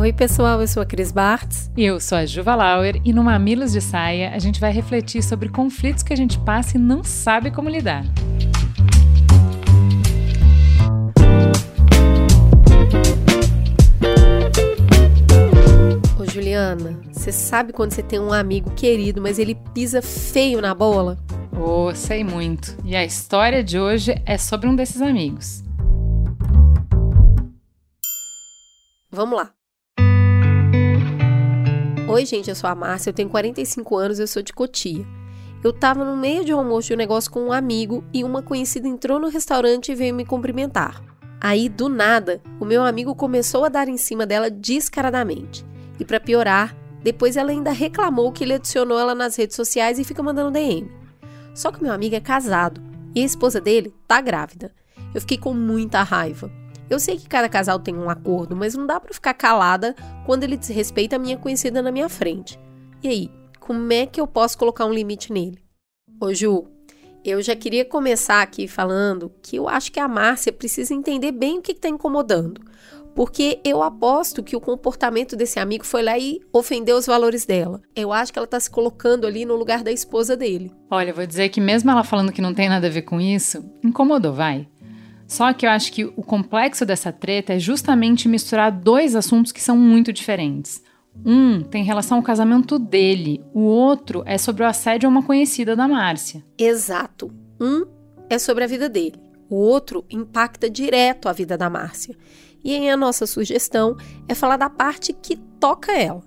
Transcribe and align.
Oi, 0.00 0.14
pessoal, 0.14 0.62
eu 0.62 0.66
sou 0.66 0.82
a 0.82 0.86
Cris 0.86 1.12
Bartz. 1.12 1.70
E 1.76 1.84
eu 1.84 2.00
sou 2.00 2.16
a 2.16 2.24
Juva 2.24 2.54
Lauer 2.54 2.98
e 3.04 3.12
no 3.12 3.22
Mamilos 3.22 3.70
de 3.70 3.82
Saia 3.82 4.30
a 4.30 4.38
gente 4.38 4.58
vai 4.58 4.72
refletir 4.72 5.22
sobre 5.22 5.50
conflitos 5.50 6.02
que 6.02 6.10
a 6.10 6.16
gente 6.16 6.38
passa 6.38 6.78
e 6.78 6.80
não 6.80 7.04
sabe 7.04 7.50
como 7.50 7.68
lidar. 7.68 8.02
Ô, 16.18 16.24
Juliana, 16.24 16.98
você 17.12 17.30
sabe 17.30 17.74
quando 17.74 17.92
você 17.92 18.02
tem 18.02 18.18
um 18.18 18.32
amigo 18.32 18.70
querido, 18.70 19.20
mas 19.20 19.38
ele 19.38 19.54
pisa 19.74 20.00
feio 20.00 20.62
na 20.62 20.74
bola? 20.74 21.18
Oh, 21.52 21.94
sei 21.94 22.24
muito. 22.24 22.74
E 22.86 22.96
a 22.96 23.04
história 23.04 23.62
de 23.62 23.78
hoje 23.78 24.14
é 24.24 24.38
sobre 24.38 24.66
um 24.66 24.74
desses 24.74 25.02
amigos. 25.02 25.62
Vamos 29.12 29.36
lá. 29.36 29.59
Oi, 32.12 32.26
gente, 32.26 32.50
eu 32.50 32.56
sou 32.56 32.68
a 32.68 32.74
Márcia, 32.74 33.10
eu 33.10 33.14
tenho 33.14 33.28
45 33.28 33.96
anos, 33.96 34.18
eu 34.18 34.26
sou 34.26 34.42
de 34.42 34.52
Cotia. 34.52 35.06
Eu 35.62 35.72
tava 35.72 36.04
no 36.04 36.16
meio 36.16 36.44
de 36.44 36.52
um 36.52 36.58
almoço 36.58 36.88
de 36.88 36.94
um 36.94 36.96
negócio 36.96 37.30
com 37.30 37.40
um 37.40 37.52
amigo 37.52 38.02
e 38.12 38.24
uma 38.24 38.42
conhecida 38.42 38.88
entrou 38.88 39.20
no 39.20 39.28
restaurante 39.28 39.92
e 39.92 39.94
veio 39.94 40.12
me 40.12 40.24
cumprimentar. 40.24 41.00
Aí, 41.40 41.68
do 41.68 41.88
nada, 41.88 42.42
o 42.58 42.64
meu 42.64 42.82
amigo 42.82 43.14
começou 43.14 43.64
a 43.64 43.68
dar 43.68 43.86
em 43.86 43.96
cima 43.96 44.26
dela 44.26 44.50
descaradamente. 44.50 45.64
E 46.00 46.04
para 46.04 46.18
piorar, 46.18 46.76
depois 47.00 47.36
ela 47.36 47.52
ainda 47.52 47.70
reclamou 47.70 48.32
que 48.32 48.42
ele 48.42 48.54
adicionou 48.54 48.98
ela 48.98 49.14
nas 49.14 49.36
redes 49.36 49.54
sociais 49.54 50.00
e 50.00 50.04
fica 50.04 50.20
mandando 50.20 50.50
DM. 50.50 50.90
Só 51.54 51.70
que 51.70 51.80
meu 51.80 51.92
amigo 51.92 52.16
é 52.16 52.20
casado 52.20 52.82
e 53.14 53.22
a 53.22 53.24
esposa 53.24 53.60
dele 53.60 53.94
tá 54.08 54.20
grávida. 54.20 54.72
Eu 55.14 55.20
fiquei 55.20 55.38
com 55.38 55.54
muita 55.54 56.02
raiva. 56.02 56.50
Eu 56.90 56.98
sei 56.98 57.16
que 57.16 57.28
cada 57.28 57.48
casal 57.48 57.78
tem 57.78 57.96
um 57.96 58.10
acordo, 58.10 58.56
mas 58.56 58.74
não 58.74 58.84
dá 58.84 58.98
para 58.98 59.14
ficar 59.14 59.32
calada 59.32 59.94
quando 60.26 60.42
ele 60.42 60.56
desrespeita 60.56 61.14
a 61.14 61.18
minha 61.20 61.38
conhecida 61.38 61.80
na 61.80 61.92
minha 61.92 62.08
frente. 62.08 62.58
E 63.00 63.06
aí, 63.06 63.30
como 63.60 63.92
é 63.92 64.06
que 64.06 64.20
eu 64.20 64.26
posso 64.26 64.58
colocar 64.58 64.86
um 64.86 64.92
limite 64.92 65.32
nele? 65.32 65.62
Ô 66.20 66.34
Ju, 66.34 66.66
eu 67.24 67.40
já 67.40 67.54
queria 67.54 67.84
começar 67.84 68.42
aqui 68.42 68.66
falando 68.66 69.30
que 69.40 69.54
eu 69.54 69.68
acho 69.68 69.92
que 69.92 70.00
a 70.00 70.08
Márcia 70.08 70.52
precisa 70.52 70.92
entender 70.92 71.30
bem 71.30 71.58
o 71.58 71.62
que 71.62 71.70
está 71.70 71.88
incomodando. 71.88 72.60
Porque 73.14 73.60
eu 73.64 73.82
aposto 73.84 74.42
que 74.42 74.56
o 74.56 74.60
comportamento 74.60 75.36
desse 75.36 75.60
amigo 75.60 75.86
foi 75.86 76.02
lá 76.02 76.18
e 76.18 76.40
ofendeu 76.52 76.96
os 76.96 77.06
valores 77.06 77.46
dela. 77.46 77.80
Eu 77.94 78.12
acho 78.12 78.32
que 78.32 78.38
ela 78.38 78.46
está 78.46 78.58
se 78.58 78.70
colocando 78.70 79.28
ali 79.28 79.44
no 79.44 79.54
lugar 79.54 79.84
da 79.84 79.92
esposa 79.92 80.36
dele. 80.36 80.72
Olha, 80.90 81.12
vou 81.12 81.26
dizer 81.26 81.50
que 81.50 81.60
mesmo 81.60 81.90
ela 81.90 82.02
falando 82.02 82.32
que 82.32 82.42
não 82.42 82.54
tem 82.54 82.68
nada 82.68 82.88
a 82.88 82.90
ver 82.90 83.02
com 83.02 83.20
isso, 83.20 83.64
incomodou, 83.84 84.32
vai. 84.32 84.66
Só 85.30 85.52
que 85.52 85.64
eu 85.64 85.70
acho 85.70 85.92
que 85.92 86.04
o 86.04 86.24
complexo 86.24 86.84
dessa 86.84 87.12
treta 87.12 87.54
é 87.54 87.58
justamente 87.60 88.28
misturar 88.28 88.72
dois 88.72 89.14
assuntos 89.14 89.52
que 89.52 89.62
são 89.62 89.76
muito 89.76 90.12
diferentes. 90.12 90.82
Um 91.24 91.62
tem 91.62 91.84
relação 91.84 92.16
ao 92.16 92.22
casamento 92.22 92.80
dele, 92.80 93.40
o 93.54 93.60
outro 93.60 94.24
é 94.26 94.36
sobre 94.36 94.64
o 94.64 94.66
assédio 94.66 95.08
a 95.08 95.10
uma 95.10 95.22
conhecida 95.22 95.76
da 95.76 95.86
Márcia. 95.86 96.44
Exato. 96.58 97.32
Um 97.60 97.86
é 98.28 98.40
sobre 98.40 98.64
a 98.64 98.66
vida 98.66 98.88
dele, 98.88 99.20
o 99.48 99.54
outro 99.54 100.04
impacta 100.10 100.68
direto 100.68 101.28
a 101.28 101.32
vida 101.32 101.56
da 101.56 101.70
Márcia. 101.70 102.16
E 102.64 102.74
aí 102.74 102.90
a 102.90 102.96
nossa 102.96 103.24
sugestão 103.24 103.96
é 104.26 104.34
falar 104.34 104.56
da 104.56 104.68
parte 104.68 105.12
que 105.12 105.36
toca 105.60 105.92
ela. 105.92 106.24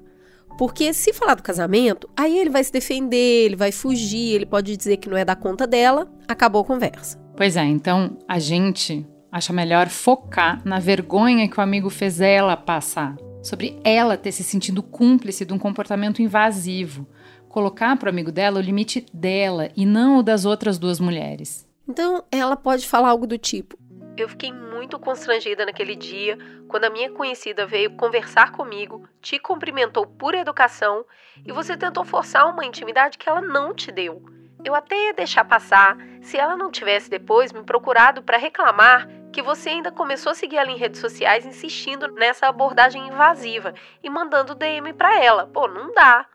Porque 0.57 0.93
se 0.93 1.11
falar 1.11 1.35
do 1.35 1.43
casamento, 1.43 2.09
aí 2.15 2.39
ele 2.39 2.49
vai 2.49 2.63
se 2.63 2.71
defender, 2.71 3.47
ele 3.47 3.57
vai 3.57 3.73
fugir, 3.73 4.33
ele 4.33 4.45
pode 4.45 4.77
dizer 4.77 4.95
que 4.95 5.09
não 5.09 5.17
é 5.17 5.25
da 5.25 5.35
conta 5.35 5.67
dela, 5.67 6.09
acabou 6.25 6.61
a 6.61 6.65
conversa. 6.65 7.22
Pois 7.35 7.57
é, 7.57 7.63
então 7.63 8.17
a 8.27 8.37
gente 8.37 9.05
acha 9.31 9.51
melhor 9.51 9.89
focar 9.89 10.61
na 10.63 10.77
vergonha 10.77 11.49
que 11.49 11.59
o 11.59 11.63
amigo 11.63 11.89
fez 11.89 12.21
ela 12.21 12.55
passar, 12.55 13.15
sobre 13.41 13.79
ela 13.83 14.15
ter 14.15 14.31
se 14.31 14.43
sentido 14.43 14.83
cúmplice 14.83 15.43
de 15.43 15.51
um 15.51 15.57
comportamento 15.57 16.21
invasivo, 16.21 17.07
colocar 17.49 17.97
para 17.97 18.07
o 18.07 18.09
amigo 18.09 18.31
dela 18.31 18.59
o 18.59 18.63
limite 18.63 19.05
dela 19.11 19.71
e 19.75 19.85
não 19.85 20.19
o 20.19 20.23
das 20.23 20.45
outras 20.45 20.77
duas 20.77 20.99
mulheres. 20.99 21.67
Então 21.87 22.23
ela 22.31 22.55
pode 22.55 22.87
falar 22.87 23.09
algo 23.09 23.25
do 23.25 23.37
tipo: 23.37 23.77
Eu 24.15 24.29
fiquei 24.29 24.53
muito 24.53 24.99
constrangida 24.99 25.65
naquele 25.65 25.95
dia 25.95 26.37
quando 26.67 26.85
a 26.85 26.89
minha 26.91 27.11
conhecida 27.11 27.65
veio 27.65 27.95
conversar 27.95 28.51
comigo, 28.51 29.07
te 29.19 29.39
cumprimentou 29.39 30.05
por 30.05 30.35
educação 30.35 31.03
e 31.43 31.51
você 31.51 31.75
tentou 31.75 32.05
forçar 32.05 32.47
uma 32.47 32.65
intimidade 32.65 33.17
que 33.17 33.27
ela 33.27 33.41
não 33.41 33.73
te 33.73 33.91
deu. 33.91 34.23
Eu 34.65 34.73
até 34.73 35.07
ia 35.07 35.13
deixar 35.13 35.43
passar 35.43 35.97
se 36.21 36.37
ela 36.37 36.55
não 36.55 36.71
tivesse 36.71 37.09
depois 37.09 37.51
me 37.51 37.63
procurado 37.63 38.23
para 38.23 38.37
reclamar 38.37 39.09
que 39.33 39.41
você 39.41 39.69
ainda 39.69 39.91
começou 39.91 40.31
a 40.31 40.35
seguir 40.35 40.57
ela 40.57 40.71
em 40.71 40.77
redes 40.77 41.01
sociais 41.01 41.45
insistindo 41.45 42.07
nessa 42.13 42.47
abordagem 42.47 43.07
invasiva 43.07 43.73
e 44.01 44.09
mandando 44.09 44.55
DM 44.55 44.93
para 44.93 45.21
ela. 45.21 45.47
Pô, 45.47 45.67
não 45.67 45.91
dá. 45.93 46.27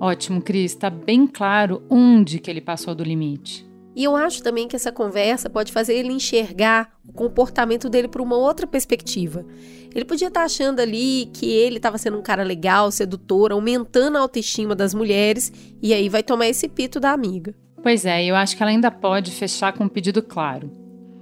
Ótimo, 0.00 0.42
Cris, 0.42 0.74
tá 0.74 0.90
bem 0.90 1.26
claro 1.26 1.84
onde 1.88 2.40
que 2.40 2.50
ele 2.50 2.60
passou 2.60 2.94
do 2.94 3.04
limite. 3.04 3.64
E 3.94 4.04
eu 4.04 4.16
acho 4.16 4.42
também 4.42 4.66
que 4.66 4.76
essa 4.76 4.90
conversa 4.90 5.48
pode 5.48 5.72
fazer 5.72 5.94
ele 5.94 6.12
enxergar 6.12 6.92
o 7.08 7.12
comportamento 7.12 7.88
dele 7.88 8.08
por 8.08 8.20
uma 8.20 8.36
outra 8.36 8.66
perspectiva. 8.66 9.46
Ele 9.94 10.04
podia 10.04 10.28
estar 10.28 10.40
tá 10.40 10.46
achando 10.46 10.80
ali 10.80 11.30
que 11.32 11.50
ele 11.50 11.76
estava 11.76 11.96
sendo 11.96 12.18
um 12.18 12.22
cara 12.22 12.42
legal, 12.42 12.90
sedutor, 12.90 13.52
aumentando 13.52 14.18
a 14.18 14.20
autoestima 14.20 14.74
das 14.74 14.92
mulheres, 14.92 15.50
e 15.80 15.94
aí 15.94 16.10
vai 16.10 16.22
tomar 16.22 16.48
esse 16.48 16.68
pito 16.68 17.00
da 17.00 17.12
amiga. 17.12 17.54
Pois 17.86 18.04
é, 18.04 18.24
eu 18.24 18.34
acho 18.34 18.56
que 18.56 18.64
ela 18.64 18.72
ainda 18.72 18.90
pode 18.90 19.30
fechar 19.30 19.72
com 19.72 19.84
um 19.84 19.88
pedido 19.88 20.20
claro. 20.20 20.68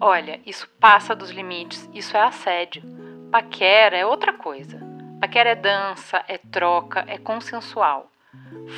Olha, 0.00 0.40
isso 0.46 0.66
passa 0.80 1.14
dos 1.14 1.28
limites, 1.28 1.86
isso 1.92 2.16
é 2.16 2.22
assédio. 2.22 2.82
Paquera 3.30 3.98
é 3.98 4.06
outra 4.06 4.32
coisa. 4.32 4.80
Paquera 5.20 5.50
é 5.50 5.54
dança, 5.54 6.24
é 6.26 6.38
troca, 6.38 7.04
é 7.06 7.18
consensual. 7.18 8.10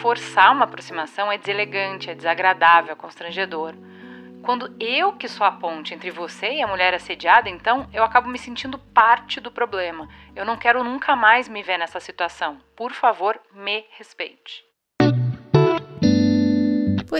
Forçar 0.00 0.50
uma 0.50 0.64
aproximação 0.64 1.30
é 1.30 1.38
deselegante, 1.38 2.10
é 2.10 2.14
desagradável, 2.16 2.90
é 2.90 2.96
constrangedor. 2.96 3.72
Quando 4.42 4.74
eu 4.80 5.12
que 5.12 5.28
sou 5.28 5.46
a 5.46 5.52
ponte 5.52 5.94
entre 5.94 6.10
você 6.10 6.54
e 6.54 6.62
a 6.62 6.66
mulher 6.66 6.92
assediada, 6.92 7.48
então 7.48 7.88
eu 7.92 8.02
acabo 8.02 8.28
me 8.28 8.36
sentindo 8.40 8.80
parte 8.80 9.38
do 9.38 9.52
problema. 9.52 10.08
Eu 10.34 10.44
não 10.44 10.56
quero 10.56 10.82
nunca 10.82 11.14
mais 11.14 11.48
me 11.48 11.62
ver 11.62 11.78
nessa 11.78 12.00
situação. 12.00 12.58
Por 12.74 12.90
favor, 12.90 13.40
me 13.54 13.84
respeite. 13.96 14.65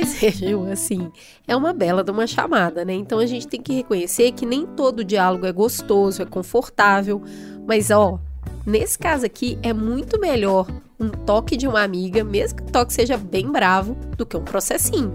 Ju, 0.07 0.65
assim, 0.71 1.11
é 1.47 1.57
uma 1.57 1.73
bela 1.73 2.03
de 2.03 2.11
uma 2.11 2.27
chamada, 2.27 2.85
né? 2.85 2.95
Então 2.95 3.19
a 3.19 3.27
gente 3.27 3.47
tem 3.47 3.61
que 3.61 3.75
reconhecer 3.75 4.33
que 4.33 4.47
nem 4.47 4.67
todo 4.67 5.05
diálogo 5.05 5.47
é 5.47 5.53
gostoso, 5.53 6.23
é 6.23 6.25
confortável, 6.25 7.23
mas 7.67 7.91
ó, 7.91 8.19
nesse 8.65 8.99
caso 8.99 9.27
aqui 9.27 9.59
é 9.63 9.73
muito 9.73 10.19
melhor 10.21 10.67
um 10.99 11.09
toque 11.09 11.57
de 11.57 11.69
uma 11.69 11.83
amiga, 11.83 12.25
mesmo 12.25 12.59
que 12.59 12.63
o 12.65 12.73
toque 12.73 12.93
seja 12.93 13.17
bem 13.17 13.51
bravo, 13.51 13.97
do 14.17 14.25
que 14.25 14.37
um 14.37 14.43
processinho. 14.43 15.13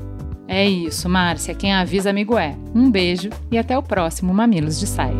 É 0.47 0.67
isso, 0.67 1.07
Márcia, 1.07 1.55
quem 1.55 1.73
avisa 1.73 2.09
amigo 2.09 2.37
é. 2.37 2.57
Um 2.75 2.91
beijo 2.91 3.29
e 3.49 3.57
até 3.57 3.77
o 3.77 3.81
próximo 3.81 4.33
Mamilos 4.33 4.79
de 4.79 4.85
Saia. 4.85 5.15